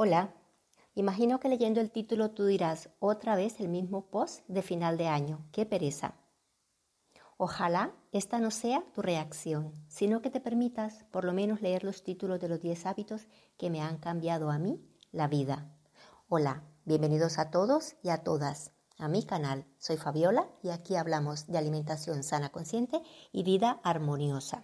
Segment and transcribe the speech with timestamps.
[0.00, 0.32] Hola,
[0.94, 5.08] imagino que leyendo el título tú dirás otra vez el mismo post de final de
[5.08, 5.44] año.
[5.50, 6.14] ¡Qué pereza!
[7.36, 12.04] Ojalá esta no sea tu reacción, sino que te permitas por lo menos leer los
[12.04, 14.80] títulos de los 10 hábitos que me han cambiado a mí
[15.10, 15.76] la vida.
[16.28, 19.66] Hola, bienvenidos a todos y a todas a mi canal.
[19.78, 24.62] Soy Fabiola y aquí hablamos de alimentación sana consciente y vida armoniosa.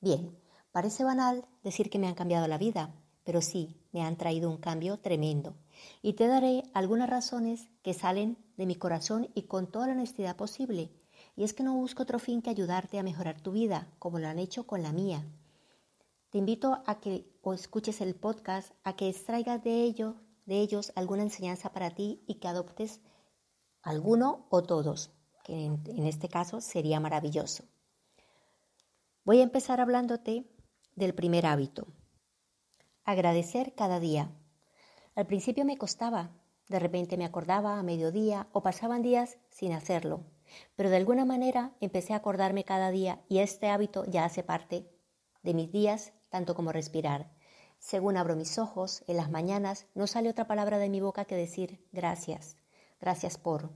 [0.00, 0.36] Bien,
[0.72, 4.56] parece banal decir que me han cambiado la vida, pero sí me han traído un
[4.56, 5.54] cambio tremendo.
[6.02, 10.36] Y te daré algunas razones que salen de mi corazón y con toda la honestidad
[10.36, 10.90] posible.
[11.36, 14.28] Y es que no busco otro fin que ayudarte a mejorar tu vida, como lo
[14.28, 15.24] han hecho con la mía.
[16.30, 20.16] Te invito a que o escuches el podcast, a que extraigas de ello,
[20.46, 23.00] de ellos alguna enseñanza para ti y que adoptes
[23.82, 25.10] alguno o todos,
[25.44, 27.64] que en, en este caso sería maravilloso.
[29.24, 30.50] Voy a empezar hablándote
[30.94, 31.86] del primer hábito,
[33.10, 34.30] Agradecer cada día.
[35.16, 36.30] Al principio me costaba,
[36.68, 40.20] de repente me acordaba a mediodía o pasaban días sin hacerlo,
[40.76, 44.88] pero de alguna manera empecé a acordarme cada día y este hábito ya hace parte
[45.42, 47.32] de mis días tanto como respirar.
[47.80, 51.34] Según abro mis ojos, en las mañanas no sale otra palabra de mi boca que
[51.34, 52.58] decir gracias,
[53.00, 53.72] gracias por.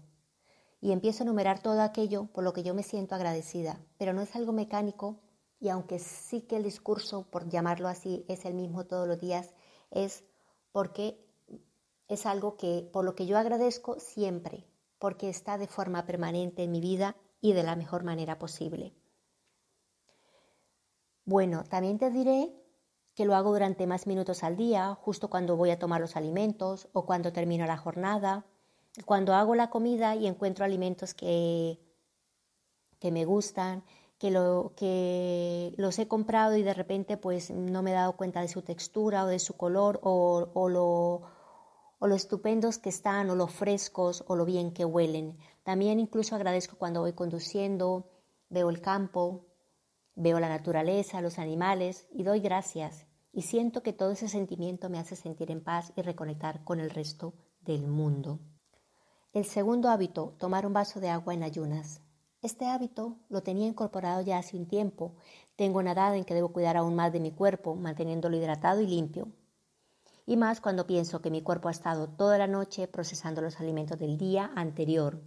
[0.81, 4.23] Y empiezo a enumerar todo aquello por lo que yo me siento agradecida, pero no
[4.23, 5.24] es algo mecánico
[5.65, 9.55] y aunque sí que el discurso, por llamarlo así, es el mismo todos los días,
[9.91, 10.23] es
[10.73, 11.19] porque
[12.07, 14.67] es algo que por lo que yo agradezco siempre,
[14.99, 18.93] porque está de forma permanente en mi vida y de la mejor manera posible.
[21.25, 22.55] Bueno, también te diré
[23.15, 26.89] que lo hago durante más minutos al día, justo cuando voy a tomar los alimentos
[26.93, 28.45] o cuando termino la jornada,
[29.07, 31.81] cuando hago la comida y encuentro alimentos que,
[32.99, 33.83] que me gustan,
[34.19, 38.41] que, lo, que los he comprado y de repente pues no me he dado cuenta
[38.41, 41.23] de su textura o de su color o, o, lo,
[41.99, 45.39] o lo estupendos que están o lo frescos o lo bien que huelen.
[45.63, 48.11] También incluso agradezco cuando voy conduciendo,
[48.49, 49.47] veo el campo,
[50.15, 54.99] veo la naturaleza, los animales y doy gracias y siento que todo ese sentimiento me
[54.99, 58.39] hace sentir en paz y reconectar con el resto del mundo.
[59.33, 62.04] El segundo hábito, tomar un vaso de agua en ayunas.
[62.45, 65.15] Este hábito lo tenía incorporado ya hace un tiempo.
[65.57, 68.87] Tengo una edad en que debo cuidar aún más de mi cuerpo, manteniéndolo hidratado y
[68.87, 69.33] limpio.
[70.27, 73.99] Y más cuando pienso que mi cuerpo ha estado toda la noche procesando los alimentos
[73.99, 75.23] del día anterior.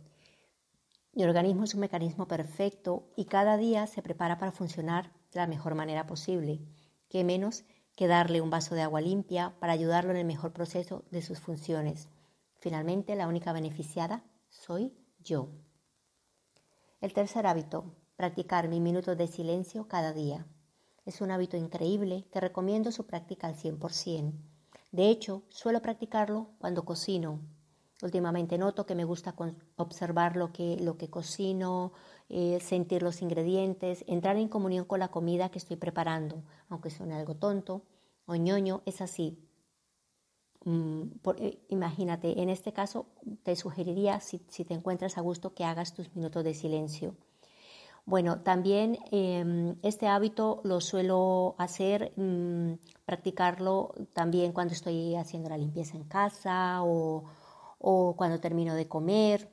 [1.12, 5.48] Mi organismo es un mecanismo perfecto y cada día se prepara para funcionar de la
[5.48, 6.62] mejor manera posible.
[7.10, 7.64] ¿Qué menos
[7.96, 11.40] que darle un vaso de agua limpia para ayudarlo en el mejor proceso de sus
[11.40, 12.10] funciones?
[12.60, 15.50] Finalmente, la única beneficiada soy yo.
[17.00, 20.48] El tercer hábito, practicar mi minuto de silencio cada día.
[21.06, 24.34] Es un hábito increíble que recomiendo su práctica al 100%.
[24.92, 27.40] De hecho, suelo practicarlo cuando cocino.
[28.02, 29.36] Últimamente noto que me gusta
[29.76, 31.94] observar lo que, lo que cocino,
[32.30, 36.42] eh, sentir los ingredientes, entrar en comunión con la comida que estoy preparando.
[36.68, 37.84] Aunque suene algo tonto
[38.26, 39.47] o ñoño, es así.
[40.66, 41.04] Mm,
[41.38, 43.08] eh, imagínate, en este caso
[43.44, 47.16] te sugeriría, si, te encuentras a gusto, que hagas tus minutos de silencio.
[48.06, 52.74] Bueno, también em, este hábito lo suelo hacer, mm,
[53.06, 57.26] practicarlo también cuando estoy haciendo la limpieza en casa o,
[57.80, 59.50] o cuando termino de comer.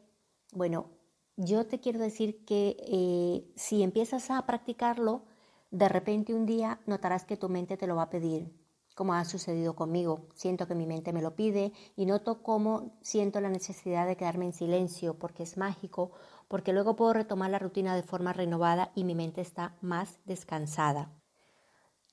[0.53, 0.91] Bueno,
[1.37, 5.25] yo te quiero decir que eh, si empiezas a practicarlo,
[5.71, 8.53] de repente un día notarás que tu mente te lo va a pedir
[8.95, 10.29] como ha sucedido conmigo.
[10.35, 14.47] Siento que mi mente me lo pide y noto cómo siento la necesidad de quedarme
[14.47, 16.13] en silencio porque es mágico,
[16.49, 21.13] porque luego puedo retomar la rutina de forma renovada y mi mente está más descansada.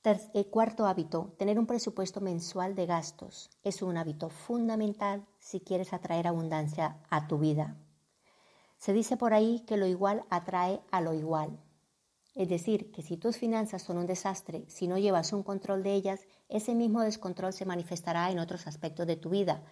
[0.03, 3.51] el eh, cuarto hábito, tener un presupuesto mensual de gastos.
[3.63, 7.77] Es un hábito fundamental si quieres atraer abundancia a tu vida.
[8.77, 11.59] Se dice por ahí que lo igual atrae a lo igual.
[12.33, 15.93] Es decir, que si tus finanzas son un desastre, si no llevas un control de
[15.93, 19.63] ellas, ese mismo descontrol se manifestará en otros aspectos de tu vida.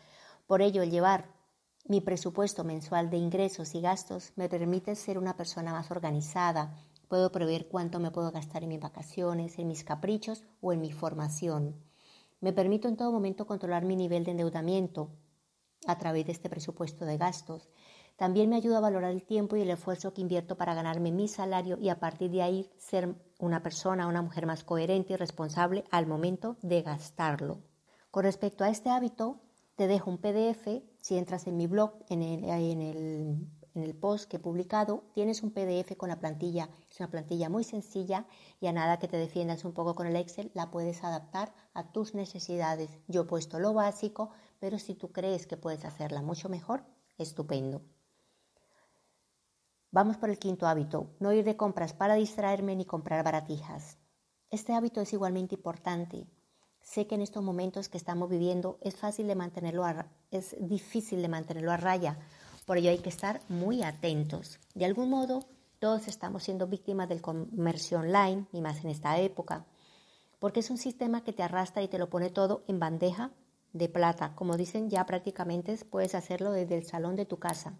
[0.45, 1.29] Por ello, el llevar
[1.87, 6.75] mi presupuesto mensual de ingresos y gastos me permite ser una persona más organizada.
[7.07, 10.91] Puedo prever cuánto me puedo gastar en mis vacaciones, en mis caprichos o en mi
[10.91, 11.75] formación.
[12.41, 15.09] Me permito en todo momento controlar mi nivel de endeudamiento
[15.87, 17.69] a través de este presupuesto de gastos.
[18.19, 21.29] También me ayuda a valorar el tiempo y el esfuerzo que invierto para ganarme mi
[21.29, 25.85] salario y a partir de ahí ser una persona, una mujer más coherente y responsable
[25.89, 27.59] al momento de gastarlo.
[28.11, 29.39] Con respecto a este hábito,
[29.77, 33.95] te dejo un PDF, si entras en mi blog, en el, en el, en el
[33.95, 36.69] post que he publicado, tienes un PDF con la plantilla.
[36.91, 38.25] Es una plantilla muy sencilla
[38.59, 41.93] y a nada que te defiendas un poco con el Excel, la puedes adaptar a
[41.93, 42.89] tus necesidades.
[43.07, 46.83] Yo he puesto lo básico, pero si tú crees que puedes hacerla mucho mejor,
[47.17, 47.81] estupendo.
[49.91, 53.97] Vamos por el quinto hábito, no ir de compras para distraerme ni comprar baratijas.
[54.51, 56.27] Este hábito es igualmente importante.
[56.79, 59.83] Sé que en estos momentos que estamos viviendo es fácil de mantenerlo
[60.29, 62.19] es difícil de mantenerlo a raya,
[62.67, 64.59] por ello hay que estar muy atentos.
[64.75, 65.39] De algún modo,
[65.79, 69.65] todos estamos siendo víctimas del comercio online, y más en esta época,
[70.37, 73.31] porque es un sistema que te arrastra y te lo pone todo en bandeja
[73.73, 74.35] de plata.
[74.35, 77.73] Como dicen, ya prácticamente puedes hacerlo desde el salón de tu casa.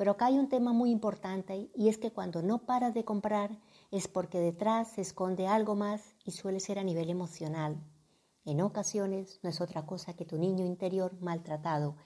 [0.00, 3.60] Pero acá hay un tema muy importante y es que cuando no paras de comprar
[3.90, 7.84] es porque detrás se esconde algo más y suele ser a nivel emocional.
[8.46, 11.96] En ocasiones no es otra cosa que tu niño interior maltratado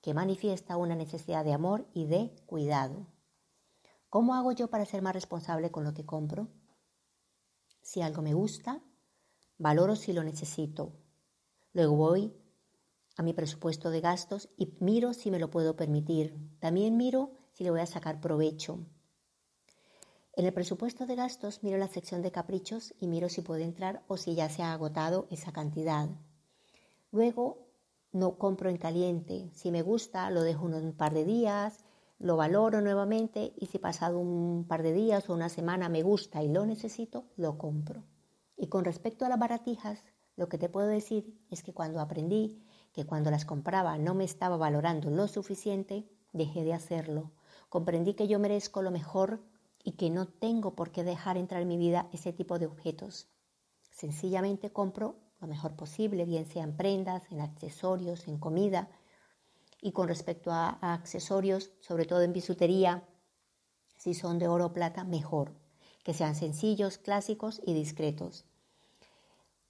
[0.00, 3.08] que manifiesta una necesidad de amor y de cuidado.
[4.08, 6.46] ¿Cómo hago yo para ser más responsable con lo que compro?
[7.80, 8.80] Si algo me gusta,
[9.58, 10.92] valoro si lo necesito.
[11.72, 12.36] Luego voy
[13.16, 16.36] a mi presupuesto de gastos y miro si me lo puedo permitir.
[16.60, 18.78] También miro si le voy a sacar provecho.
[20.34, 24.02] En el presupuesto de gastos miro la sección de caprichos y miro si puede entrar
[24.08, 26.08] o si ya se ha agotado esa cantidad.
[27.10, 27.68] Luego
[28.12, 29.50] no compro en caliente.
[29.54, 31.84] Si me gusta, lo dejo un par de días,
[32.18, 36.42] lo valoro nuevamente y si pasado un par de días o una semana me gusta
[36.42, 38.04] y lo necesito, lo compro.
[38.56, 40.04] Y con respecto a las baratijas,
[40.36, 42.62] lo que te puedo decir es que cuando aprendí
[42.92, 47.32] que cuando las compraba no me estaba valorando lo suficiente, dejé de hacerlo.
[47.68, 49.42] Comprendí que yo merezco lo mejor
[49.82, 53.28] y que no tengo por qué dejar entrar en mi vida ese tipo de objetos.
[53.90, 58.88] Sencillamente compro lo mejor posible, bien sea en prendas, en accesorios, en comida.
[59.80, 63.02] Y con respecto a, a accesorios, sobre todo en bisutería,
[63.96, 65.54] si son de oro o plata, mejor.
[66.04, 68.44] Que sean sencillos, clásicos y discretos.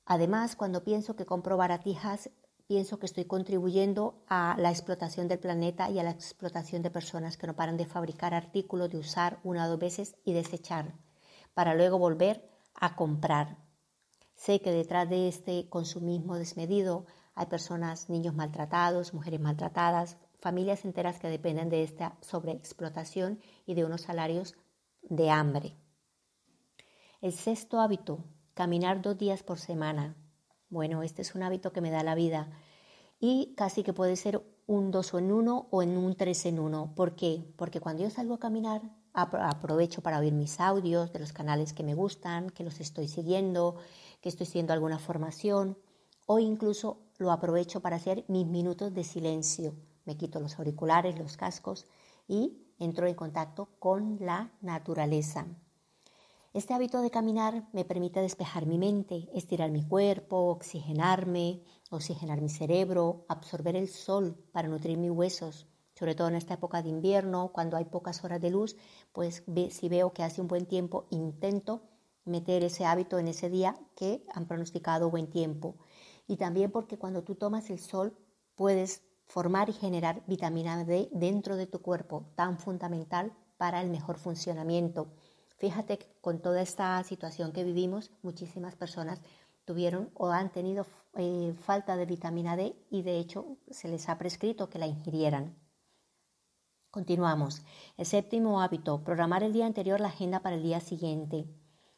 [0.05, 2.31] Además, cuando pienso que compro baratijas,
[2.73, 7.37] pienso que estoy contribuyendo a la explotación del planeta y a la explotación de personas
[7.37, 10.95] que no paran de fabricar artículos, de usar una o dos veces y desechar,
[11.53, 13.59] para luego volver a comprar.
[14.37, 17.05] Sé que detrás de este consumismo desmedido
[17.35, 23.85] hay personas, niños maltratados, mujeres maltratadas, familias enteras que dependen de esta sobreexplotación y de
[23.85, 24.55] unos salarios
[25.03, 25.77] de hambre.
[27.21, 30.17] El sexto hábito, caminar dos días por semana.
[30.71, 32.49] Bueno, este es un hábito que me da la vida
[33.23, 36.59] y casi que puede ser un dos o en uno o en un tres en
[36.59, 36.93] uno.
[36.97, 37.45] ¿Por qué?
[37.57, 38.83] Porque cuando yo salgo a caminar
[39.13, 43.77] aprovecho para oír mis audios de los canales que me gustan, que los estoy siguiendo,
[44.21, 45.79] que estoy siguiendo alguna formación
[46.27, 49.77] o incluso lo aprovecho para hacer mis minutos de silencio.
[50.05, 51.87] Me quito los auriculares, los cascos
[52.27, 55.47] y entro en contacto con la naturaleza.
[56.55, 62.51] Este hábito de caminar me permite despejar mi mente, estirar mi cuerpo, oxigenarme, oxigenar mi
[62.51, 65.67] cerebro, absorber el sol para nutrir mis huesos.
[65.95, 68.77] Sobre todo en esta época de invierno, cuando hay pocas horas de luz,
[69.13, 71.85] pues si veo que hace un buen tiempo, intento
[72.27, 75.77] meter ese hábito en ese día que han pronosticado buen tiempo.
[76.27, 78.15] Y también porque cuando tú tomas el sol
[78.57, 84.19] puedes formar y generar vitamina D dentro de tu cuerpo, tan fundamental para el mejor
[84.19, 85.15] funcionamiento
[85.59, 89.21] Fíjate que con toda esta situación que vivimos, muchísimas personas
[89.65, 94.19] tuvieron o han tenido eh, falta de vitamina D y de hecho se les ha
[94.19, 95.57] prescrito que la ingirieran.
[96.91, 97.63] Continuamos.
[97.97, 101.47] El séptimo hábito, programar el día anterior la agenda para el día siguiente.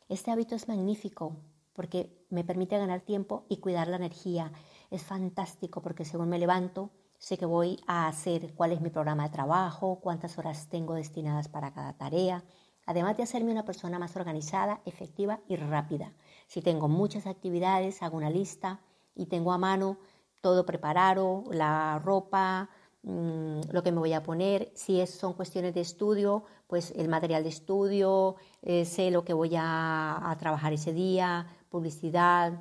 [0.08, 1.36] Este hábito es magnífico
[1.72, 4.52] porque me permite ganar tiempo y cuidar la energía.
[4.90, 9.24] Es fantástico porque según me levanto, sé que voy a hacer cuál es mi programa
[9.24, 12.44] de trabajo, cuántas horas tengo destinadas para cada tarea,
[12.86, 16.12] además de hacerme una persona más organizada, efectiva y rápida.
[16.46, 18.80] Si tengo muchas actividades, hago una lista
[19.14, 19.98] y tengo a mano
[20.40, 22.68] todo preparado, la ropa,
[23.02, 24.70] mm, lo que me voy a poner.
[24.74, 29.56] Si son cuestiones de estudio, pues el material de estudio, eh, sé lo que voy
[29.56, 32.52] a, a trabajar ese día, publicidad,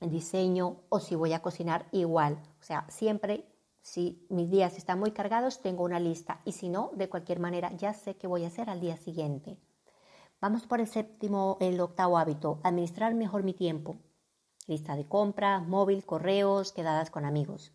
[0.00, 2.38] diseño, o si voy a cocinar igual.
[2.60, 3.51] O sea, siempre
[3.82, 7.72] si mis días están muy cargados, tengo una lista y si no, de cualquier manera,
[7.72, 9.58] ya sé qué voy a hacer al día siguiente.
[10.40, 13.96] Vamos por el séptimo, el octavo hábito, administrar mejor mi tiempo.
[14.66, 17.72] Lista de compras, móvil, correos, quedadas con amigos.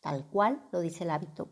[0.00, 1.48] Tal cual lo dice el hábito.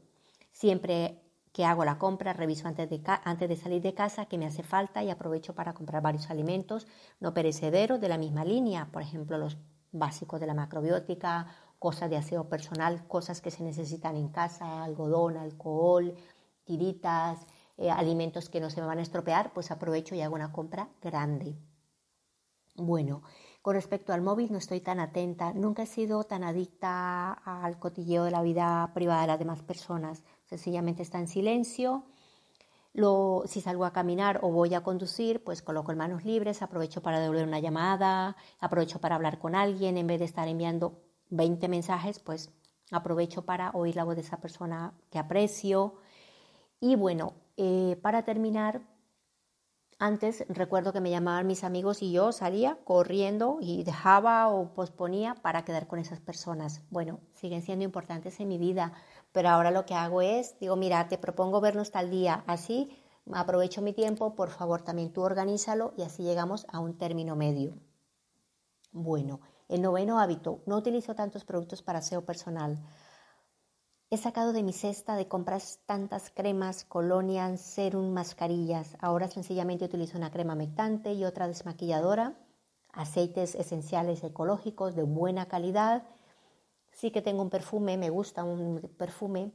[0.53, 4.47] Siempre que hago la compra, reviso antes de, antes de salir de casa qué me
[4.47, 6.87] hace falta y aprovecho para comprar varios alimentos
[7.21, 9.57] no perecederos de la misma línea, por ejemplo, los
[9.93, 11.47] básicos de la macrobiótica,
[11.85, 16.15] cosas de aseo personal, cosas que se necesitan en casa, algodón, alcohol,
[16.65, 20.51] tiritas, eh, alimentos que no se me van a estropear, pues aprovecho y hago una
[20.51, 21.59] compra grande.
[22.75, 23.23] Bueno,
[23.61, 28.25] con respecto al móvil no estoy tan atenta, nunca he sido tan adicta al cotilleo
[28.25, 32.07] de la vida privada de las demás personas, sencillamente está en silencio.
[32.95, 37.03] Lo, si salgo a caminar o voy a conducir, pues coloco en manos libres, aprovecho
[37.03, 41.05] para devolver una llamada, aprovecho para hablar con alguien, en vez de estar enviando
[41.37, 42.51] 20 mensajes, pues
[42.91, 45.97] aprovecho para oír la voz de esa persona que aprecio.
[46.81, 48.83] Y bueno, eh, para terminar,
[49.99, 55.35] antes recuerdo que me llamaban mis amigos y yo salía corriendo y dejaba o posponía
[55.37, 56.83] para quedar con esas personas.
[56.91, 58.93] Bueno, siguen siendo importantes en mi vida,
[59.33, 62.91] pero ahora lo que hago es, digo, mira, te propongo vernos tal día, así
[63.33, 67.79] aprovecho mi tiempo, por favor también tú organízalo y así llegamos a un término medio.
[68.93, 72.79] Bueno, el noveno hábito, no utilizo tantos productos para aseo personal.
[74.11, 78.97] He sacado de mi cesta de compras tantas cremas, colonias, serum, mascarillas.
[79.01, 82.35] Ahora sencillamente utilizo una crema mectante y otra desmaquilladora,
[82.93, 86.05] aceites esenciales ecológicos de buena calidad.
[86.93, 89.53] Sí que tengo un perfume, me gusta un perfume.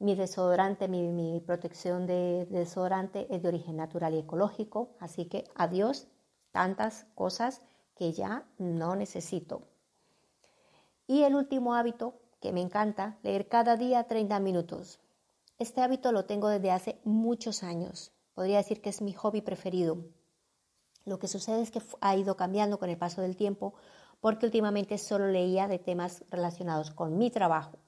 [0.00, 4.96] Mi desodorante, mi, protección de, de desodorante es de origen natural y ecológico.
[5.00, 6.08] Así que adiós
[6.52, 7.62] tantas cosas
[7.94, 9.62] que ya no necesito.
[11.06, 15.00] Y el último hábito que me encanta, leer cada día 30 minutos.
[15.58, 18.12] Este hábito lo tengo desde hace muchos años.
[18.34, 20.04] Podría decir que es mi hobby preferido.
[21.06, 23.72] Lo que sucede es que ha ido cambiando con el paso del tiempo
[24.20, 27.78] porque últimamente solo leía de temas relacionados con mi trabajo,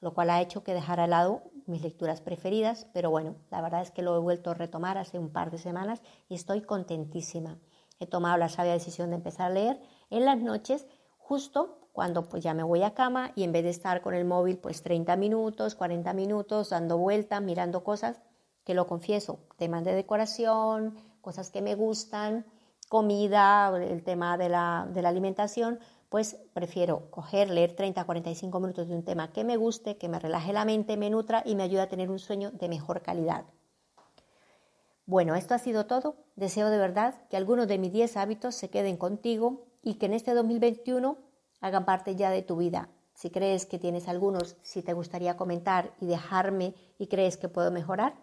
[0.00, 3.82] lo cual ha hecho que dejara al lado mis lecturas preferidas, pero bueno, la verdad
[3.82, 7.60] es que lo he vuelto a retomar hace un par de semanas y estoy contentísima
[8.00, 9.80] he tomado la sabia decisión de empezar a leer
[10.10, 10.86] en las noches,
[11.18, 14.24] justo cuando pues ya me voy a cama y en vez de estar con el
[14.24, 18.22] móvil pues 30 minutos, 40 minutos dando vueltas, mirando cosas,
[18.64, 22.46] que lo confieso, temas de decoración, cosas que me gustan,
[22.88, 25.78] comida, el tema de la, de la alimentación,
[26.08, 30.18] pues prefiero coger, leer 30, 45 minutos de un tema que me guste, que me
[30.18, 33.44] relaje la mente, me nutra y me ayude a tener un sueño de mejor calidad.
[35.06, 36.16] Bueno, esto ha sido todo.
[36.36, 40.14] Deseo de verdad que algunos de mis 10 hábitos se queden contigo y que en
[40.14, 41.18] este 2021
[41.60, 42.88] hagan parte ya de tu vida.
[43.14, 47.70] Si crees que tienes algunos, si te gustaría comentar y dejarme y crees que puedo
[47.70, 48.14] mejorar,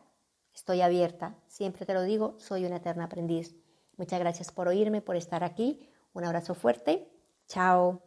[0.56, 1.36] estoy abierta.
[1.48, 3.56] Siempre te lo digo, soy una eterna aprendiz.
[3.98, 5.88] Muchas gracias por oírme, por estar aquí.
[6.14, 7.12] Un abrazo fuerte.
[7.48, 7.96] Chao.